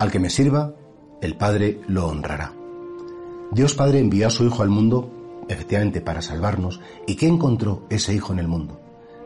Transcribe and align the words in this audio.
Al 0.00 0.10
que 0.10 0.18
me 0.18 0.30
sirva, 0.30 0.72
el 1.20 1.36
Padre 1.36 1.82
lo 1.86 2.08
honrará. 2.08 2.54
Dios 3.52 3.74
Padre 3.74 3.98
envió 3.98 4.28
a 4.28 4.30
su 4.30 4.46
Hijo 4.46 4.62
al 4.62 4.70
mundo, 4.70 5.44
efectivamente, 5.46 6.00
para 6.00 6.22
salvarnos. 6.22 6.80
¿Y 7.06 7.16
qué 7.16 7.26
encontró 7.26 7.84
ese 7.90 8.14
Hijo 8.14 8.32
en 8.32 8.38
el 8.38 8.48
mundo? 8.48 8.80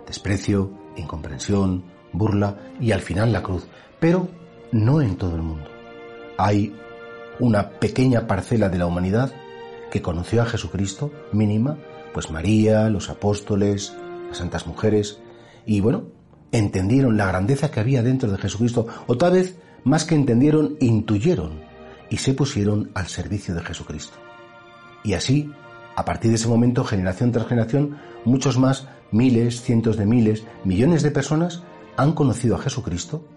Desprecio, 0.05 0.73
incomprensión, 0.97 1.85
burla 2.13 2.59
y 2.81 2.91
al 2.91 3.03
final 3.03 3.33
la 3.33 3.45
cruz. 3.45 3.69
Pero 4.01 4.27
no 4.73 5.01
en 5.01 5.15
todo 5.15 5.37
el 5.37 5.43
mundo. 5.43 5.71
Hay 6.39 6.75
una 7.39 7.71
pequeña 7.71 8.27
parcela 8.27 8.69
de 8.69 8.79
la 8.79 8.87
humanidad 8.87 9.33
que 9.93 10.03
conoció 10.03 10.43
a 10.43 10.47
Jesucristo, 10.47 11.13
mínima, 11.31 11.79
pues 12.13 12.33
María, 12.33 12.91
los 12.91 13.11
apóstoles, 13.11 13.95
las 14.27 14.39
santas 14.39 14.67
mujeres, 14.67 15.21
y 15.67 15.79
bueno, 15.79 16.07
entendieron 16.51 17.17
la 17.17 17.27
grandeza 17.27 17.71
que 17.71 17.79
había 17.79 18.03
dentro 18.03 18.29
de 18.33 18.39
Jesucristo, 18.39 18.89
o 19.07 19.17
tal 19.17 19.35
vez 19.35 19.57
más 19.85 20.05
que 20.05 20.15
entendieron, 20.15 20.77
intuyeron 20.81 21.61
y 22.11 22.17
se 22.17 22.35
pusieron 22.35 22.91
al 22.95 23.07
servicio 23.07 23.55
de 23.55 23.63
Jesucristo. 23.63 24.17
Y 25.05 25.13
así, 25.13 25.53
a 25.97 26.05
partir 26.05 26.31
de 26.31 26.37
ese 26.37 26.49
momento, 26.49 26.85
generación 26.85 27.31
tras 27.31 27.47
generación, 27.47 27.99
muchos 28.25 28.59
más, 28.59 28.89
miles, 29.11 29.63
cientos 29.63 29.97
de 29.97 30.07
miles, 30.07 30.45
millones 30.65 31.03
de 31.03 31.11
personas 31.11 31.63
han 31.97 32.13
conocido 32.13 32.57
a 32.57 32.59
Jesucristo 32.59 33.29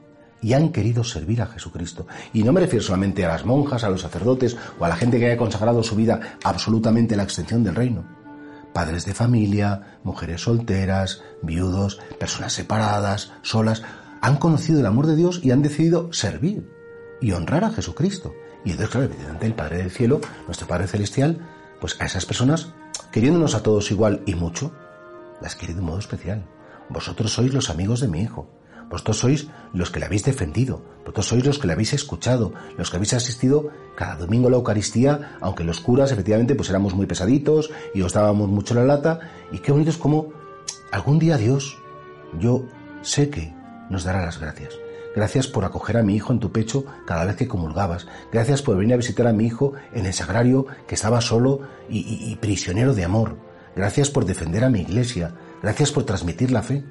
y 0.41 0.53
han 0.53 0.69
querido 0.69 1.03
servir 1.03 1.41
a 1.41 1.47
Jesucristo. 1.47 2.07
Y 2.33 2.43
no 2.43 2.53
me 2.53 2.61
refiero 2.61 2.83
solamente 2.83 3.25
a 3.25 3.29
las 3.29 3.45
monjas, 3.45 3.83
a 3.83 3.89
los 3.89 4.01
sacerdotes 4.01 4.55
o 4.79 4.85
a 4.85 4.89
la 4.89 4.95
gente 4.95 5.19
que 5.19 5.27
haya 5.27 5.37
consagrado 5.37 5.83
su 5.83 5.95
vida 5.95 6.37
absolutamente 6.43 7.13
a 7.13 7.17
la 7.17 7.23
extensión 7.23 7.63
del 7.63 7.75
reino. 7.75 8.05
Padres 8.73 9.05
de 9.05 9.13
familia, 9.13 9.99
mujeres 10.03 10.41
solteras, 10.41 11.23
viudos, 11.41 11.99
personas 12.19 12.53
separadas, 12.53 13.33
solas, 13.41 13.81
han 14.27 14.35
conocido 14.35 14.81
el 14.81 14.85
amor 14.85 15.07
de 15.07 15.15
Dios 15.15 15.39
y 15.41 15.51
han 15.51 15.61
decidido 15.61 16.11
servir 16.11 16.69
y 17.21 17.31
honrar 17.31 17.63
a 17.63 17.71
Jesucristo. 17.71 18.33
Y 18.65 18.71
entonces, 18.71 18.89
claro, 18.89 19.05
evidentemente 19.05 19.45
el 19.45 19.53
Padre 19.53 19.77
del 19.77 19.89
Cielo, 19.89 20.19
nuestro 20.47 20.67
Padre 20.67 20.87
Celestial, 20.87 21.47
pues 21.79 21.95
a 22.01 22.05
esas 22.05 22.25
personas, 22.25 22.73
queriéndonos 23.13 23.55
a 23.55 23.63
todos 23.63 23.89
igual 23.89 24.23
y 24.25 24.35
mucho, 24.35 24.73
las 25.41 25.55
quiere 25.55 25.73
de 25.73 25.79
un 25.79 25.85
modo 25.85 25.99
especial. 25.99 26.45
Vosotros 26.89 27.31
sois 27.31 27.53
los 27.53 27.69
amigos 27.69 28.01
de 28.01 28.09
mi 28.09 28.21
Hijo. 28.21 28.49
Vosotros 28.89 29.17
sois 29.17 29.47
los 29.73 29.91
que 29.91 29.99
le 29.99 30.07
habéis 30.07 30.25
defendido, 30.25 30.83
vosotros 30.99 31.25
sois 31.25 31.45
los 31.45 31.57
que 31.57 31.67
le 31.67 31.73
habéis 31.73 31.93
escuchado, 31.93 32.53
los 32.77 32.89
que 32.89 32.97
habéis 32.97 33.13
asistido 33.13 33.69
cada 33.95 34.15
domingo 34.15 34.49
a 34.49 34.51
la 34.51 34.57
Eucaristía, 34.57 35.37
aunque 35.39 35.63
los 35.63 35.79
curas 35.79 36.11
efectivamente 36.11 36.55
pues 36.55 36.69
éramos 36.69 36.93
muy 36.93 37.05
pesaditos 37.05 37.69
y 37.93 38.01
os 38.01 38.11
dábamos 38.11 38.49
mucho 38.49 38.73
la 38.73 38.83
lata, 38.83 39.19
y 39.53 39.59
qué 39.59 39.71
bonito 39.71 39.89
es 39.89 39.97
como 39.97 40.33
algún 40.91 41.19
día 41.19 41.37
Dios, 41.37 41.77
yo 42.39 42.63
sé 43.01 43.29
que 43.29 43.56
nos 43.89 44.03
dará 44.03 44.25
las 44.25 44.39
gracias. 44.39 44.73
Gracias 45.15 45.47
por 45.47 45.65
acoger 45.65 45.97
a 45.97 46.03
mi 46.03 46.15
hijo 46.15 46.31
en 46.31 46.39
tu 46.39 46.51
pecho 46.51 46.85
cada 47.05 47.25
vez 47.25 47.35
que 47.35 47.47
comulgabas. 47.47 48.07
Gracias 48.31 48.61
por 48.61 48.77
venir 48.77 48.93
a 48.93 48.97
visitar 48.97 49.25
a 49.25 49.33
mi 49.33 49.47
hijo 49.47 49.73
en 49.91 50.05
el 50.05 50.13
sagrario 50.13 50.67
que 50.87 50.93
estaba 50.93 51.21
solo 51.21 51.61
y, 51.89 52.35
prisionero 52.35 52.93
de 52.93 53.03
amor. 53.03 53.35
Gracias 53.75 54.11
por 54.11 54.25
defender 54.25 54.63
a 54.63 54.69
mi 54.69 54.81
iglesia. 54.81 55.33
Gracias 55.63 55.91
por 55.91 56.03
transmitir 56.03 56.51
la 56.51 56.61
fe. 56.61 56.83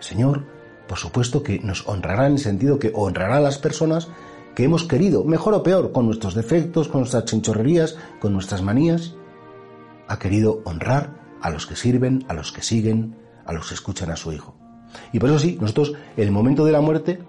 Señor, 0.00 0.44
por 0.88 0.98
supuesto 0.98 1.44
que 1.44 1.60
nos 1.60 1.86
honrará 1.86 2.26
en 2.26 2.32
el 2.32 2.38
sentido 2.40 2.80
que 2.80 2.90
honrará 2.92 3.36
a 3.36 3.40
las 3.40 3.58
personas 3.58 4.08
que 4.56 4.64
hemos 4.64 4.82
querido, 4.82 5.22
mejor 5.22 5.54
o 5.54 5.62
peor, 5.62 5.92
con 5.92 6.06
nuestros 6.06 6.34
defectos, 6.34 6.88
con 6.88 7.02
nuestras 7.02 7.26
chinchorrerías, 7.26 7.96
con 8.18 8.32
nuestras 8.32 8.62
manías. 8.62 9.14
Ha 10.08 10.18
querido 10.18 10.62
honrar 10.64 11.14
a 11.40 11.50
los 11.50 11.66
que 11.66 11.76
sirven, 11.76 12.24
a 12.26 12.34
los 12.34 12.50
que 12.50 12.62
siguen, 12.62 13.16
a 13.44 13.52
los 13.52 13.68
que 13.68 13.74
escuchan 13.74 14.10
a 14.10 14.16
su 14.16 14.32
Hijo. 14.32 14.56
Y 15.12 15.18
por 15.18 15.30
eso 15.30 15.38
sí, 15.38 15.58
nosotros 15.60 15.94
en 16.16 16.24
el 16.24 16.30
momento 16.30 16.64
de 16.64 16.72
la 16.72 16.80
muerte 16.80 17.20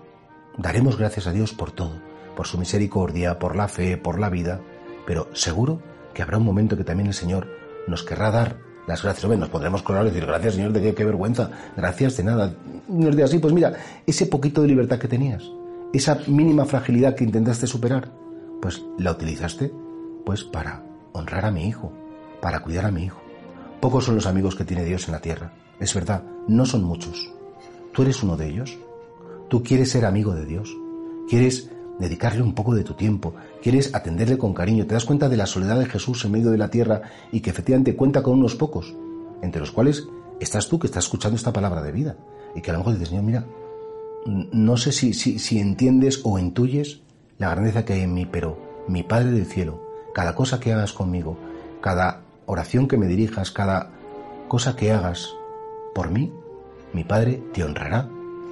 daremos 0.57 0.97
gracias 0.97 1.27
a 1.27 1.31
Dios 1.31 1.53
por 1.53 1.71
todo, 1.71 1.93
por 2.35 2.47
su 2.47 2.57
misericordia, 2.57 3.39
por 3.39 3.55
la 3.55 3.67
fe, 3.67 3.97
por 3.97 4.19
la 4.19 4.29
vida, 4.29 4.61
pero 5.05 5.27
seguro 5.33 5.81
que 6.13 6.21
habrá 6.21 6.37
un 6.37 6.45
momento 6.45 6.77
que 6.77 6.83
también 6.83 7.07
el 7.07 7.13
Señor 7.13 7.47
nos 7.87 8.03
querrá 8.03 8.31
dar 8.31 8.57
las 8.87 9.03
gracias. 9.03 9.23
Hombre, 9.23 9.39
nos 9.39 9.49
podremos 9.49 9.83
colar 9.83 10.05
y 10.05 10.09
decir, 10.09 10.25
gracias 10.25 10.55
Señor, 10.55 10.73
de 10.73 10.93
qué, 10.93 11.05
vergüenza, 11.05 11.49
gracias 11.75 12.17
de 12.17 12.23
nada. 12.23 12.53
Nos 12.87 13.15
diga 13.15 13.25
así, 13.25 13.39
pues 13.39 13.53
mira, 13.53 13.73
ese 14.05 14.25
poquito 14.25 14.61
de 14.61 14.67
libertad 14.67 14.99
que 14.99 15.07
tenías, 15.07 15.43
esa 15.93 16.19
mínima 16.27 16.65
fragilidad 16.65 17.15
que 17.15 17.23
intentaste 17.23 17.67
superar, 17.67 18.11
pues 18.61 18.81
la 18.97 19.11
utilizaste 19.11 19.71
pues 20.25 20.43
para 20.43 20.83
honrar 21.13 21.45
a 21.45 21.51
mi 21.51 21.67
hijo, 21.67 21.91
para 22.41 22.61
cuidar 22.61 22.85
a 22.85 22.91
mi 22.91 23.05
hijo. 23.05 23.21
Pocos 23.79 24.05
son 24.05 24.15
los 24.15 24.27
amigos 24.27 24.55
que 24.55 24.65
tiene 24.65 24.85
Dios 24.85 25.07
en 25.07 25.13
la 25.13 25.21
tierra. 25.21 25.53
Es 25.79 25.93
verdad, 25.95 26.23
no 26.47 26.65
son 26.65 26.83
muchos. 26.83 27.33
¿Tú 27.93 28.03
eres 28.03 28.23
uno 28.23 28.37
de 28.37 28.47
ellos? 28.47 28.77
¿Tú 29.49 29.63
quieres 29.63 29.91
ser 29.91 30.05
amigo 30.05 30.33
de 30.33 30.45
Dios? 30.45 30.75
¿Quieres 31.27 31.69
dedicarle 31.99 32.41
un 32.41 32.53
poco 32.53 32.73
de 32.73 32.83
tu 32.83 32.93
tiempo? 32.93 33.33
¿Quieres 33.61 33.93
atenderle 33.93 34.37
con 34.37 34.53
cariño? 34.53 34.87
¿Te 34.87 34.93
das 34.93 35.05
cuenta 35.05 35.27
de 35.27 35.37
la 35.37 35.45
soledad 35.45 35.77
de 35.77 35.85
Jesús 35.85 36.23
en 36.23 36.31
medio 36.31 36.51
de 36.51 36.57
la 36.57 36.69
tierra 36.69 37.01
y 37.31 37.41
que 37.41 37.49
efectivamente 37.49 37.95
cuenta 37.95 38.23
con 38.23 38.39
unos 38.39 38.55
pocos, 38.55 38.95
entre 39.41 39.59
los 39.59 39.71
cuales 39.71 40.07
estás 40.39 40.67
tú 40.67 40.79
que 40.79 40.87
estás 40.87 41.05
escuchando 41.05 41.35
esta 41.35 41.53
palabra 41.53 41.81
de 41.81 41.91
vida? 41.91 42.15
Y 42.55 42.61
que 42.61 42.71
a 42.71 42.73
lo 42.73 42.79
mejor 42.79 42.93
dices, 42.93 43.09
Señor, 43.09 43.23
mira, 43.23 43.45
no 44.25 44.77
sé 44.77 44.91
si, 44.91 45.13
si, 45.13 45.37
si 45.39 45.59
entiendes 45.59 46.21
o 46.23 46.39
intuyes 46.39 47.01
la 47.37 47.49
grandeza 47.49 47.83
que 47.85 47.93
hay 47.93 48.01
en 48.01 48.13
mí, 48.13 48.25
pero 48.25 48.57
mi 48.87 49.03
Padre 49.03 49.31
del 49.31 49.45
cielo, 49.45 49.81
cada 50.13 50.35
cosa 50.35 50.59
que 50.59 50.71
hagas 50.71 50.93
conmigo, 50.93 51.37
cada 51.81 52.21
oración 52.45 52.87
que 52.87 52.97
me 52.97 53.07
dirijas, 53.07 53.51
cada 53.51 53.91
cosa 54.47 54.75
que 54.75 54.91
hagas 54.91 55.33
por 55.93 56.11
mí, 56.11 56.31
mi 56.93 57.03
Padre 57.03 57.43
te 57.53 57.63
honrará 57.63 58.09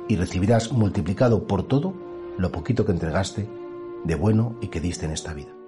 y 0.07 0.15
recibirás 0.15 0.71
multiplicado 0.71 1.45
por 1.47 1.63
todo 1.63 1.93
lo 2.37 2.51
poquito 2.51 2.85
que 2.85 2.91
entregaste 2.91 3.47
de 4.03 4.15
bueno 4.15 4.55
y 4.61 4.67
que 4.67 4.79
diste 4.79 5.05
en 5.05 5.11
esta 5.11 5.33
vida. 5.33 5.58